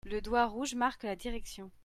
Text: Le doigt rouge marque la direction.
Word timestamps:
Le 0.03 0.19
doigt 0.19 0.47
rouge 0.47 0.73
marque 0.73 1.03
la 1.03 1.15
direction. 1.15 1.69